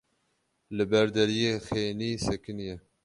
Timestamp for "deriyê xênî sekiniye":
1.15-2.75